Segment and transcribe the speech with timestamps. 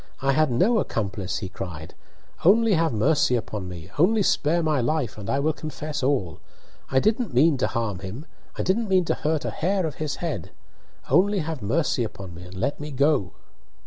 [0.19, 1.93] "I had no accomplice!" he cried,
[2.43, 6.39] "Only have mercy upon me only spare my life, and I will confess all!
[6.89, 8.25] I didn't mean to harm him!
[8.57, 10.49] I didn't mean to hurt a hair of his head!
[11.11, 13.33] Only have mercy upon me, and let me go!"